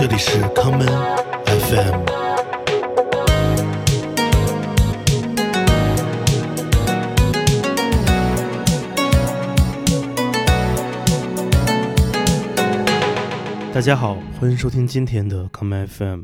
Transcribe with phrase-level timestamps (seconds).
[0.00, 0.86] 这里是康门
[1.44, 2.04] FM。
[13.74, 16.22] 大家好，欢迎收听今天的康门 FM。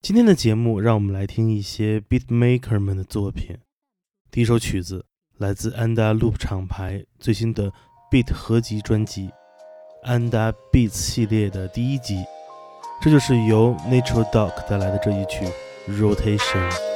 [0.00, 3.58] 今天的节目，让我们来听一些 beatmaker 们的作品。
[4.30, 5.04] 第一首曲子
[5.36, 7.70] 来自安达 Loop 厂牌最新的
[8.10, 9.26] Beat 合集专辑
[10.04, 12.24] 《安达 Beats》系列的第一集。
[13.04, 15.46] 这就是由 Natural Dog 带来的这一曲
[15.86, 16.93] Rotation。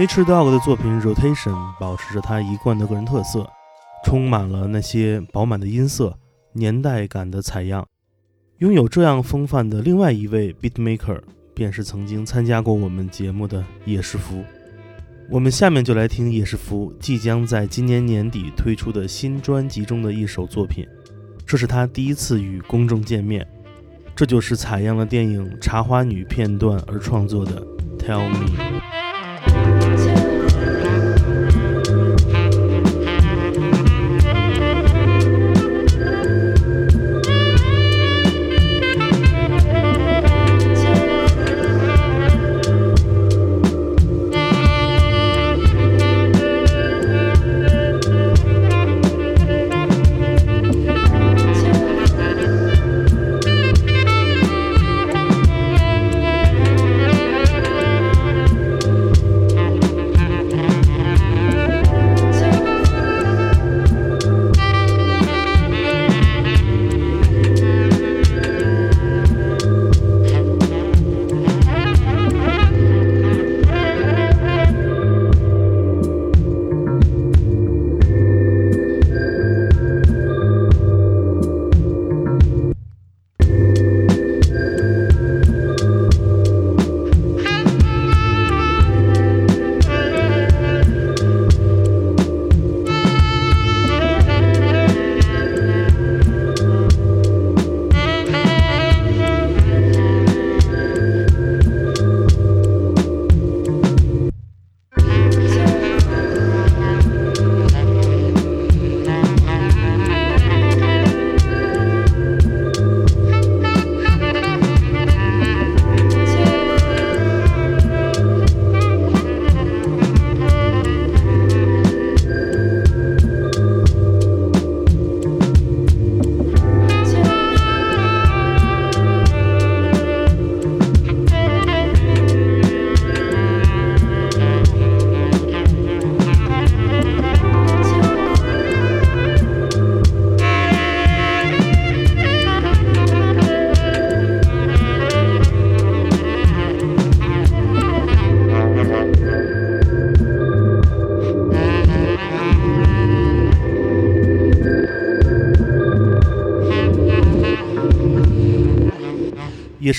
[0.00, 3.46] Nature Dog 的作品 Rotation 保持着他一贯的个人特色，
[4.02, 6.16] 充满了那些饱满的音色、
[6.54, 7.86] 年代感的采样。
[8.60, 11.20] 拥有这样风范的另外一位 Beatmaker，
[11.54, 14.42] 便是曾经参加过我们节目的叶世福。
[15.28, 20.88] 我们下面就来听叶世福即将在今年年底推出的新专辑中的一首作品，
[21.44, 23.46] 这是他第一次与公众见面，
[24.16, 27.62] 这就是采样了电影《茶花女》片段而创作的
[27.98, 28.46] 《Tell Me》。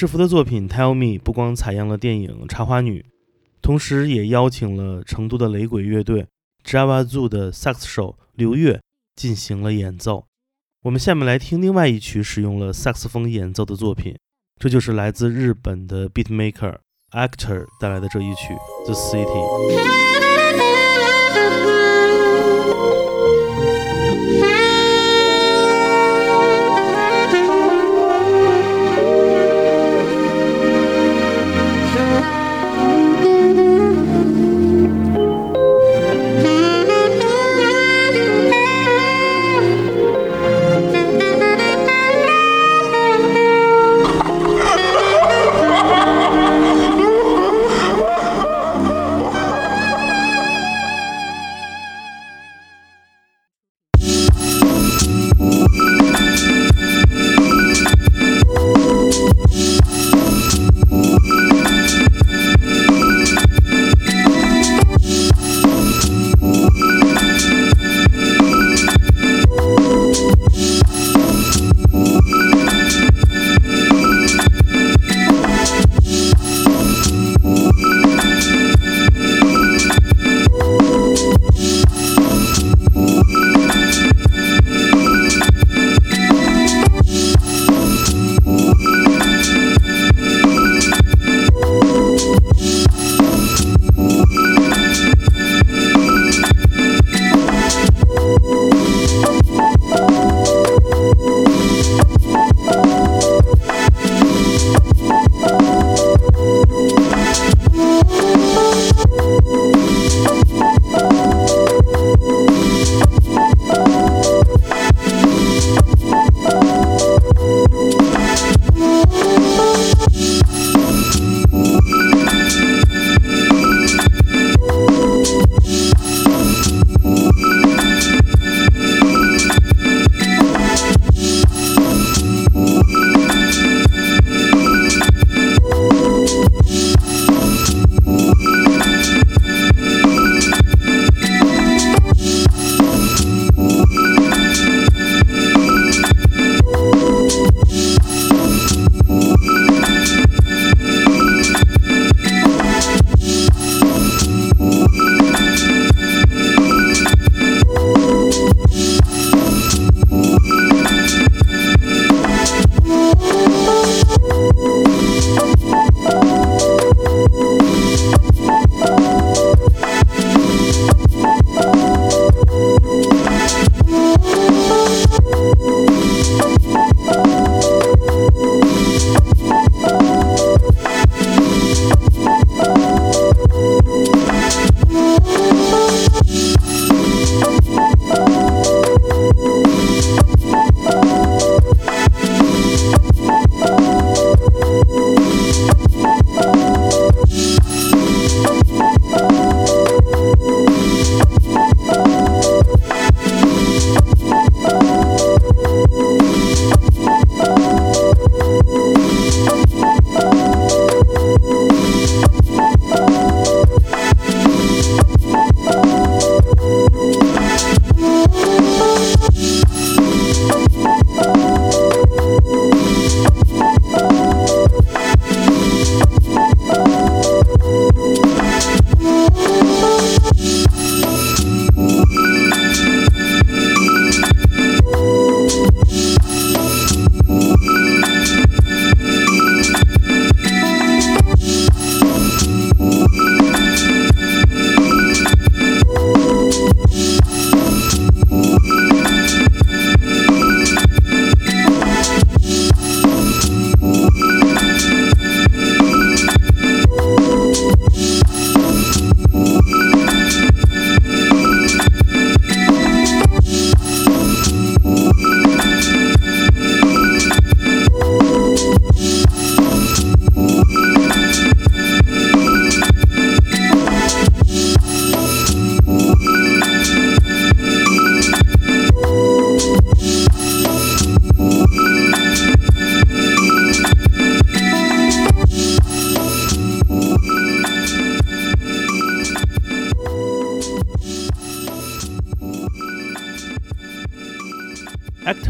[0.01, 3.01] 野师福的作品《Tell Me》不光采样了电影《茶花女》，
[3.62, 6.25] 同时也邀请了成都的雷鬼乐队
[6.65, 8.81] Java Zoo 的萨克斯手刘越
[9.15, 10.25] 进行了演奏。
[10.81, 14.18] 我们下面来听另外一曲使用了萨克斯风演奏的作品，
[14.59, 16.77] 这就是来自日本的 beatmaker
[17.12, 18.56] Actor 带来的这一曲
[18.86, 19.27] 《The City》。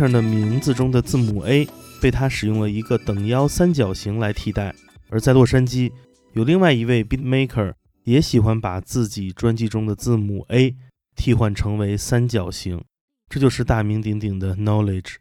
[0.10, 1.68] 的名字中的字母 A
[2.02, 4.74] 被他使用了一个等腰三角形来替代，
[5.10, 5.92] 而在洛杉矶，
[6.32, 7.74] 有另外一位 beatmaker
[8.06, 10.78] 也喜欢把自己专辑中的字母 A
[11.16, 12.82] 替换成为三角形。
[13.28, 15.16] 这就是大名鼎鼎的 Knowledge。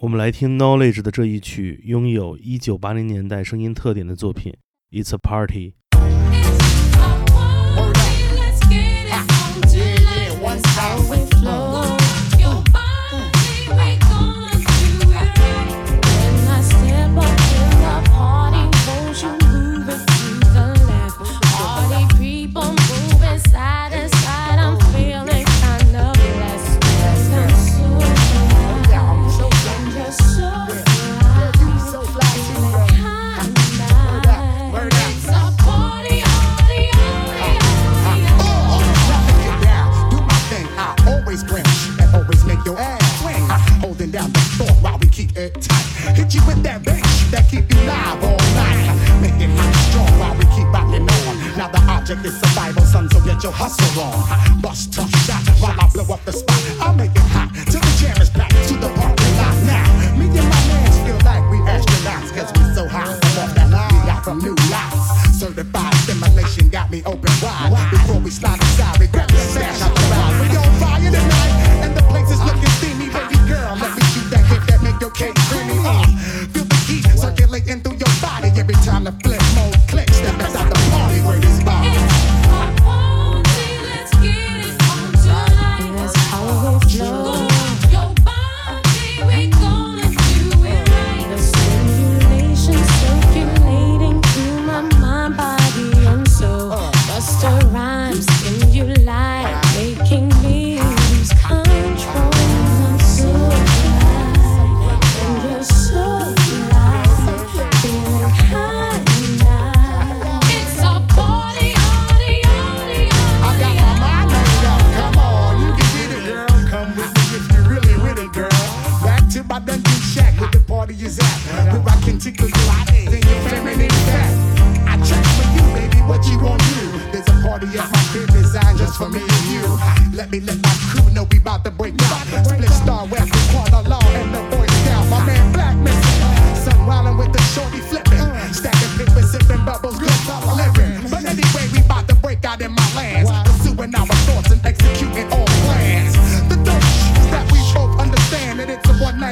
[0.00, 4.54] 我们来听 Knowledge 的这一曲，拥有一九八零年代声音特点的作品
[5.02, 5.74] 《It's a Party》。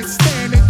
[0.06, 0.69] standing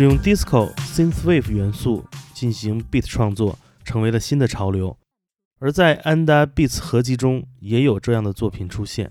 [0.00, 2.02] 使用 disco synthwave 元素
[2.32, 4.96] 进行 beat 创作，成为了新的潮流。
[5.58, 9.10] 而在 Anda Beats 合集中，也有这样的作品出现。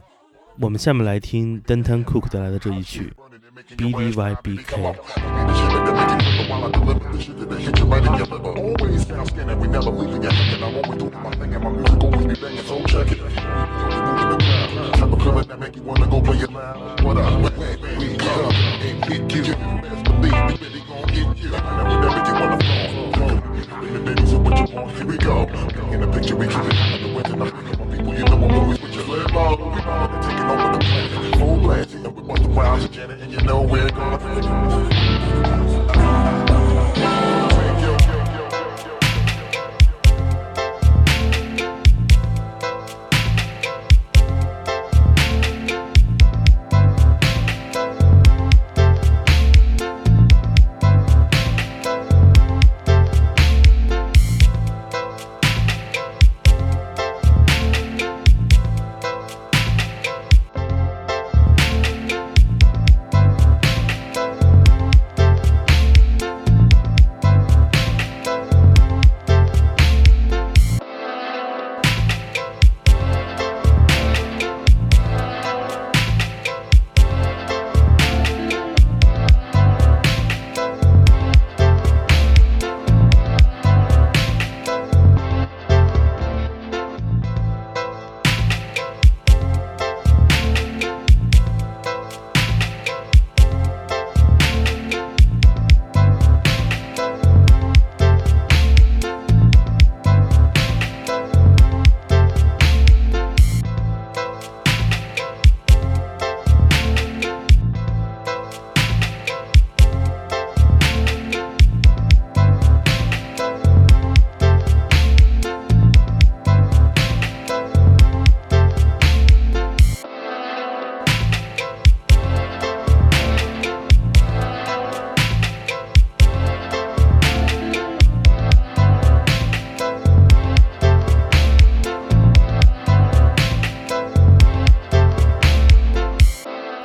[0.59, 3.13] 我们下面来听 Denton Cook 带来的这一曲
[3.77, 4.95] B D Y B K。
[26.39, 26.78] we can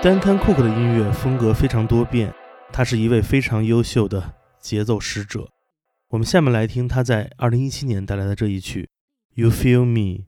[0.04, 2.30] Duncan Cook 的音乐风格非常多变，
[2.70, 5.48] 他是一位非常优秀的节奏使者。
[6.10, 8.90] 我们下面来听他在2017年带来的这一曲
[9.42, 10.26] 《You Feel Me》。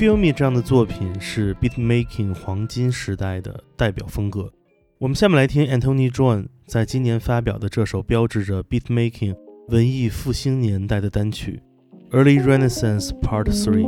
[0.00, 4.50] Feel Me 这样的作品是 Beat Making 黄金时代的代表风格。
[4.96, 9.36] 我们下面来听 Anthony John 在今年发表的这首标志着 Beat Making
[9.68, 11.60] 文艺复兴年代的单曲
[12.16, 13.84] 《Early Renaissance Part Three》。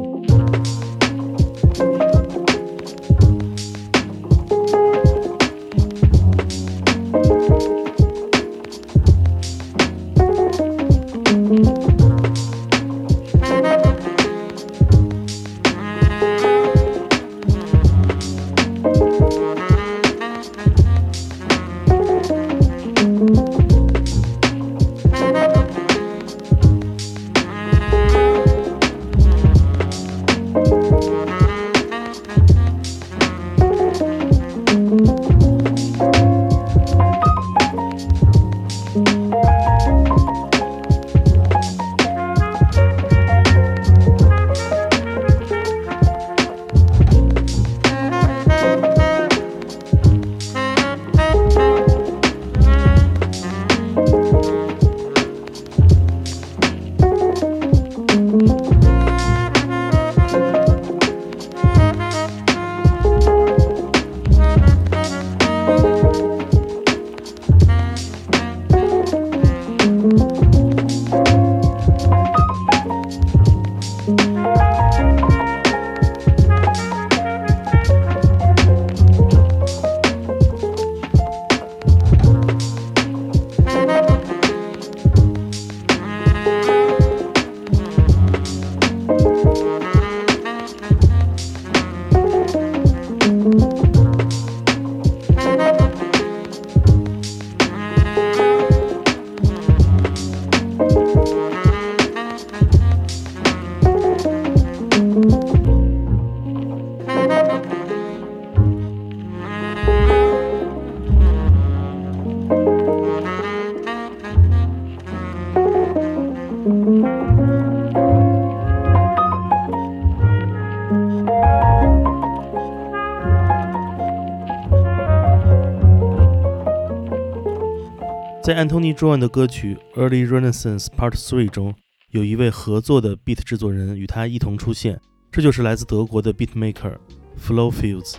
[128.53, 131.75] 在 Anthony John 的歌曲《Early Renaissance Part Three》中，
[132.11, 136.99] 有一位合作的 beat 制作人与他一同出现，这就是来自德国的 Beat Maker
[137.41, 138.17] Flowfields。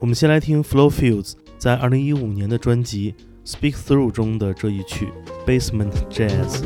[0.00, 3.14] 我们先来听 Flowfields 在2015年的专辑
[3.48, 5.12] 《Speak Through》中的这一曲
[5.46, 6.64] 《Basement Jazz》。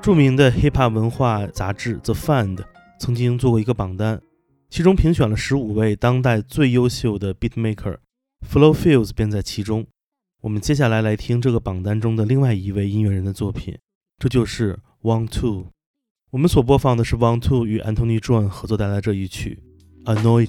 [0.00, 2.56] 著名的 hip hop 文化杂志《The Fund》
[2.98, 4.20] 曾经做过一个榜单，
[4.70, 9.86] 其中评选了十五位当代最优秀的 beat maker，Flow Fields 便在其中。
[10.40, 13.76] 我们接下来来听这个榜单中的另外一位音乐人的作品，
[14.18, 15.66] 这就是 One Two。
[16.30, 19.58] 我们所播放的是 One Two 与 Anthony John 合作带来这一曲
[20.14, 20.46] 《Anointing》。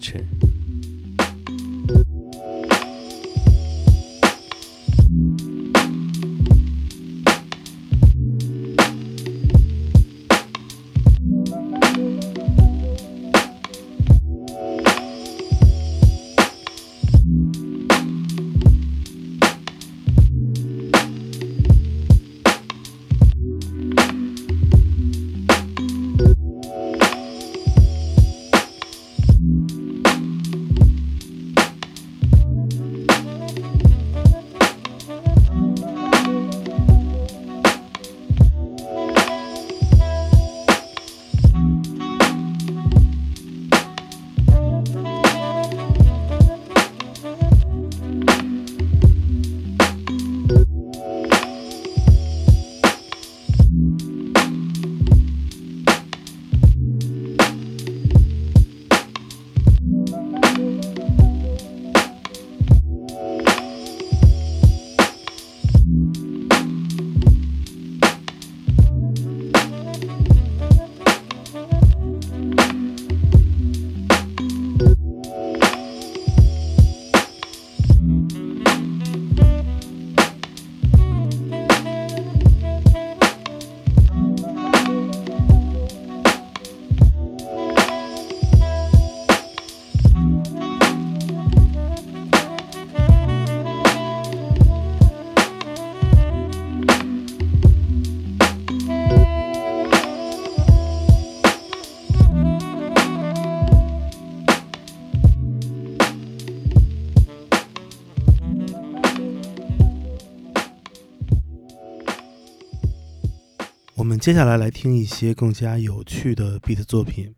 [114.19, 117.33] 接下来来听一些更加有趣的 beat 作品。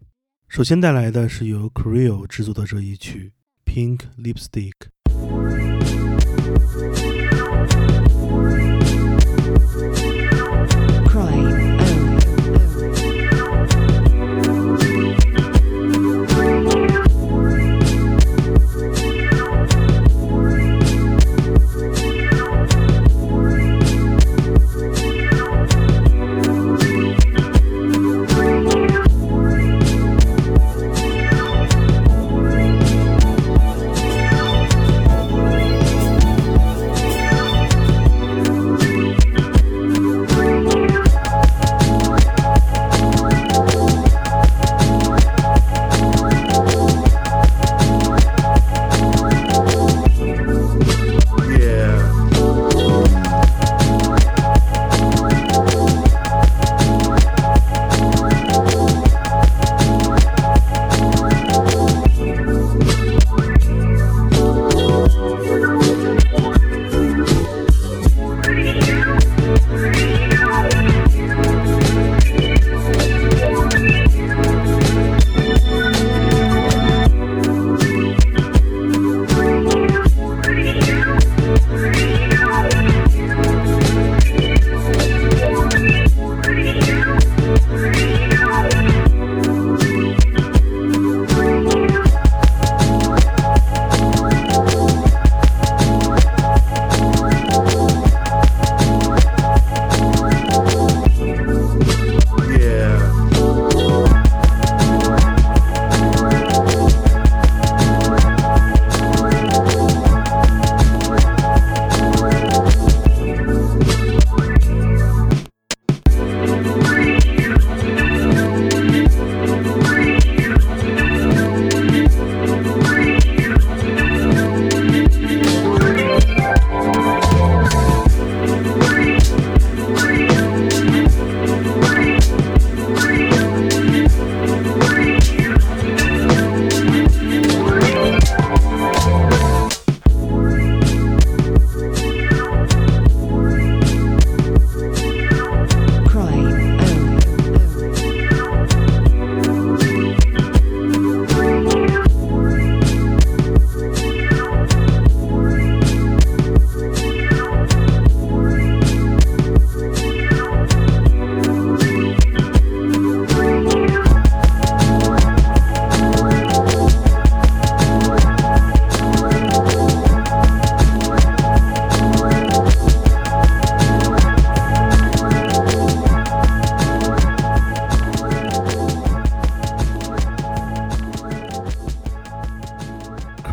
[0.47, 3.33] 首先带来的是由 Creel 制作的这一曲
[3.71, 4.73] 《Pink Lipstick》。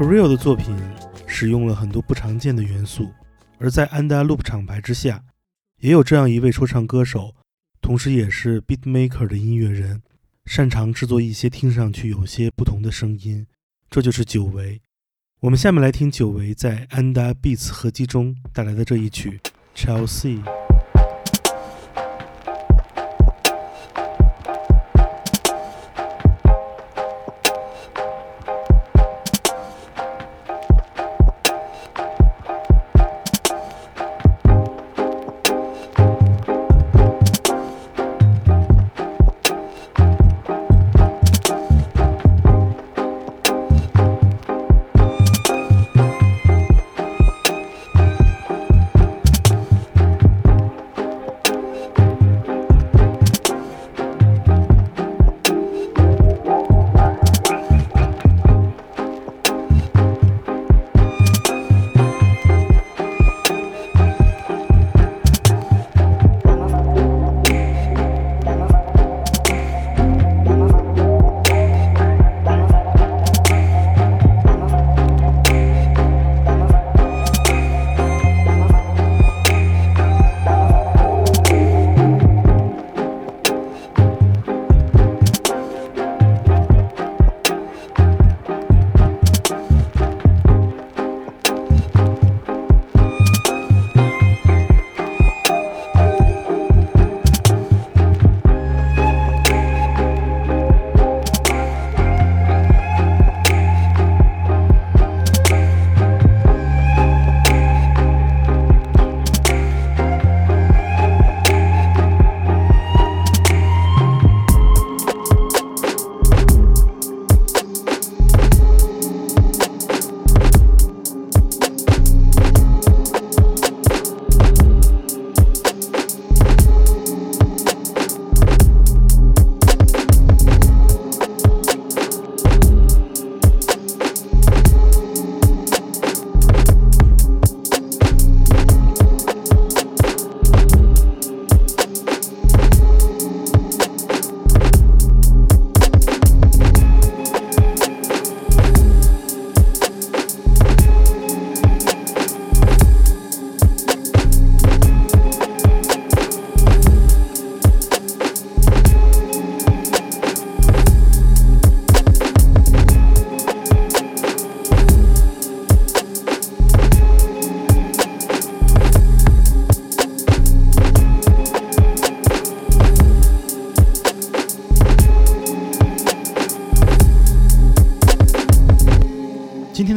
[0.08, 0.74] C a r i o 的作品
[1.26, 3.10] 使用了很多不常见的元素，
[3.58, 5.22] 而在 Andaloop 厂牌之下，
[5.80, 7.34] 也有这样一位说唱歌手，
[7.82, 10.00] 同时也是 Beatmaker 的音乐人，
[10.46, 13.46] 擅长制作一些听上去有些不同的声音，
[13.90, 14.80] 这就是久违。
[15.40, 19.38] 我们下面来听久违在 Anda Beats 合集中带来的这一曲
[19.76, 20.42] Chelsea。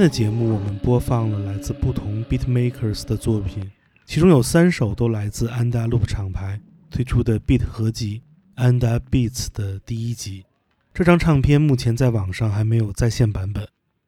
[0.01, 3.69] 的节目，我们播放了来自不同 beatmakers 的作品，
[4.03, 6.59] 其中有三首都来自安达 Loop 厂牌
[6.89, 8.23] 推出的 beat 合集
[8.55, 10.43] Anda Beats 的第一集。
[10.91, 13.67] 这张唱片目前在网上还没有在线版本。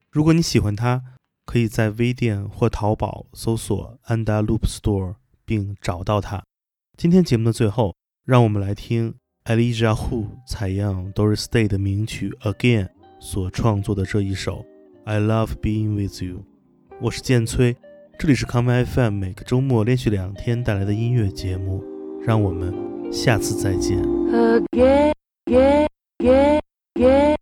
[0.09, 1.03] 如果你喜欢它，
[1.45, 5.13] 可以在微店或淘宝搜索安达 Loop Store
[5.45, 6.43] 并找到它。
[6.97, 9.13] 今天节目的最后，让我们来听
[9.45, 14.65] Elijah Hu 采样 Doris Day 的名曲 Again 所创作的这一首。
[15.05, 16.45] I love being with you。
[17.01, 17.75] 我是剑崔，
[18.17, 21.83] 这里是康威 FM，每个周末连续两天带来的音乐节目。
[22.25, 22.73] 让我们
[23.11, 24.01] 下次再见。
[26.95, 27.35] This